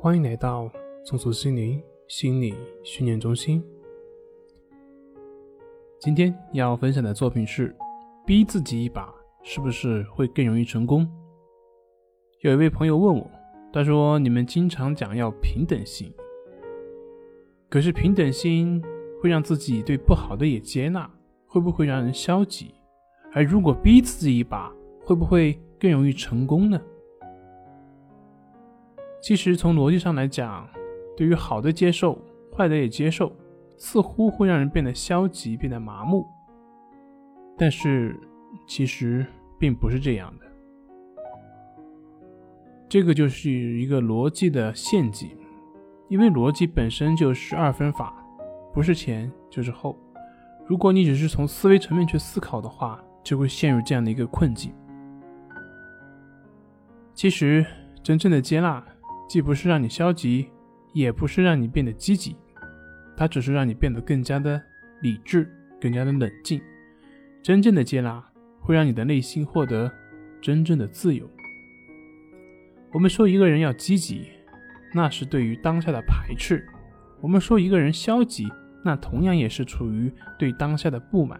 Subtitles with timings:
[0.00, 0.70] 欢迎来到
[1.02, 3.60] 松鼠心灵心理训练中心。
[5.98, 7.74] 今天要分享的作品是：
[8.24, 11.04] 逼自己一把，是不是会更容易成功？
[12.42, 13.28] 有一位朋友问我，
[13.72, 16.14] 他说：“你们经常讲要平等心，
[17.68, 18.80] 可是平等心
[19.20, 21.10] 会让自己对不好的也接纳，
[21.44, 22.72] 会不会让人消极？
[23.34, 24.72] 而如果逼自己一把，
[25.04, 26.80] 会不会更容易成功呢？”
[29.20, 30.66] 其实从逻辑上来讲，
[31.16, 32.18] 对于好的接受，
[32.56, 33.32] 坏的也接受，
[33.76, 36.24] 似乎会让人变得消极，变得麻木。
[37.56, 38.18] 但是
[38.66, 39.26] 其实
[39.58, 40.46] 并不是这样的。
[42.88, 45.36] 这个就是一个逻辑的陷阱，
[46.08, 48.14] 因为逻辑本身就是二分法，
[48.72, 49.98] 不是前就是后。
[50.66, 54.72] 如果你只是从思维层面去思考的话，就会陷入这样的一个困境。
[57.14, 57.66] 其实
[58.02, 58.82] 真正的接纳。
[59.28, 60.48] 既不是让你消极，
[60.94, 62.34] 也不是让你变得积极，
[63.14, 64.60] 它只是让你变得更加的
[65.02, 66.60] 理智，更加的冷静。
[67.42, 68.24] 真正的接纳
[68.58, 69.92] 会让你的内心获得
[70.40, 71.28] 真正的自由。
[72.92, 74.26] 我们说一个人要积极，
[74.94, 76.56] 那是对于当下的排斥；
[77.20, 78.48] 我们说一个人消极，
[78.82, 81.38] 那同样也是处于对当下的不满。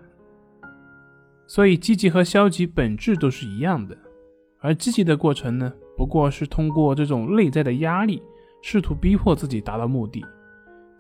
[1.47, 3.97] 所以，积极和消极本质都是一样的，
[4.61, 5.73] 而积极的过程呢？
[5.99, 8.23] 不过是通过这种内在的压力，
[8.63, 10.25] 试图逼迫自己达到目的。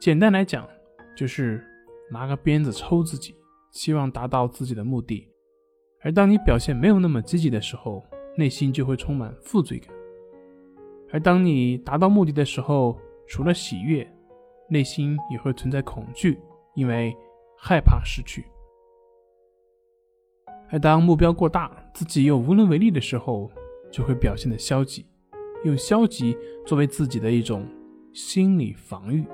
[0.00, 0.68] 简单来讲，
[1.16, 1.64] 就是
[2.10, 3.32] 拿个鞭子抽自己，
[3.70, 5.28] 希望达到自己的目的。
[6.02, 8.04] 而当你表现没有那么积极的时候，
[8.36, 9.94] 内心就会充满负罪感；
[11.12, 14.04] 而当你达到目的的时候，除了喜悦，
[14.68, 16.40] 内心也会存在恐惧，
[16.74, 17.16] 因为
[17.56, 18.44] 害怕失去。
[20.70, 23.48] 而当目标过大，自己又无能为力的时候，
[23.90, 25.06] 就会表现的消极，
[25.64, 26.36] 用消极
[26.66, 27.66] 作为自己的一种
[28.12, 29.24] 心理防御。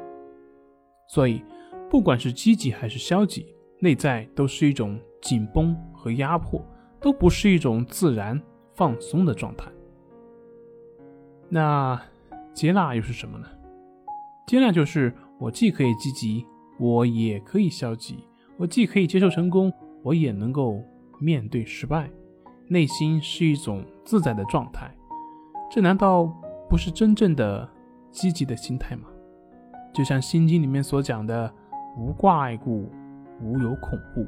[1.08, 1.42] 所以，
[1.90, 6.64] 不管是积极还是消极，内在都是一种紧绷和压迫，
[7.00, 8.40] 都不是一种自然
[8.74, 9.70] 放松的状态。
[11.48, 12.00] 那
[12.52, 13.46] 接纳又是什么呢？
[14.46, 16.44] 接纳就是我既可以积极，
[16.78, 18.14] 我也可以消极；
[18.56, 19.72] 我既可以接受成功，
[20.02, 20.82] 我也能够
[21.20, 22.10] 面对失败。
[22.66, 24.90] 内心是一种自在的状态，
[25.70, 26.24] 这难道
[26.68, 27.68] 不是真正的
[28.10, 29.08] 积极的心态吗？
[29.92, 31.52] 就像《心经》里面所讲的
[31.96, 32.90] “无挂碍故，
[33.40, 34.26] 无有恐怖”。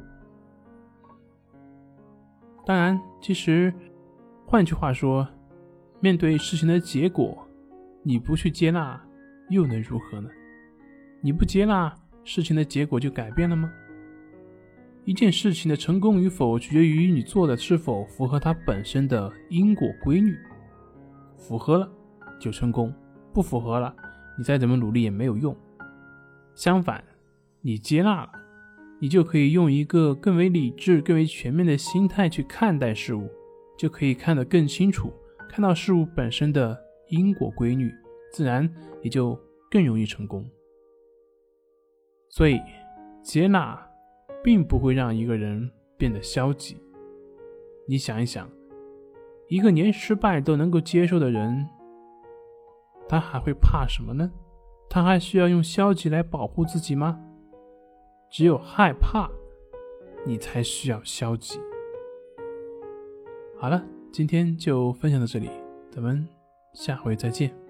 [2.65, 3.73] 当然，其实
[4.45, 5.27] 换句话说，
[5.99, 7.37] 面对事情的结果，
[8.03, 9.01] 你不去接纳，
[9.49, 10.29] 又能如何呢？
[11.21, 11.93] 你不接纳，
[12.23, 13.71] 事情的结果就改变了吗？
[15.07, 20.35] 一件事情的成功与否，取决于你做的是否符合它本身的因果规律。
[21.37, 21.89] 符合了
[22.41, 22.93] 就成功，
[23.33, 23.95] 不符合了，
[24.37, 25.55] 你再怎么努力也没有用。
[26.55, 27.01] 相反，
[27.61, 28.31] 你接纳了，
[28.99, 33.29] 你就可以用一个更为理智、更为全面的心态去看待事物，
[33.77, 35.13] 就可以看得更清楚，
[35.47, 37.89] 看到事物本身的因果规律，
[38.33, 38.69] 自然
[39.01, 39.39] 也就
[39.71, 40.45] 更容易成功。
[42.27, 42.59] 所以，
[43.23, 43.86] 接纳。
[44.43, 46.77] 并不会让一个人变得消极。
[47.87, 48.49] 你想一想，
[49.47, 51.67] 一个连失败都能够接受的人，
[53.07, 54.31] 他还会怕什么呢？
[54.89, 57.19] 他还需要用消极来保护自己吗？
[58.29, 59.29] 只有害怕，
[60.25, 61.59] 你才需要消极。
[63.57, 65.49] 好了，今天就分享到这里，
[65.89, 66.27] 咱们
[66.73, 67.66] 下回再见。